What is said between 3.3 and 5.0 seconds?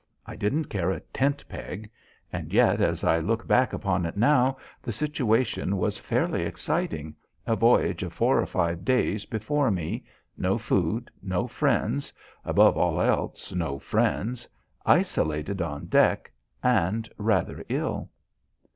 back upon it now, the